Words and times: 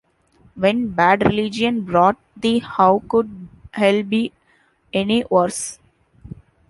When 0.55 0.89
Bad 0.93 1.21
Religion 1.27 1.81
brought 1.83 2.17
the 2.35 2.57
How 2.57 3.03
Could 3.07 3.47
Hell 3.73 4.01
Be 4.01 4.31
Any 4.91 5.23
Worse? 5.29 5.77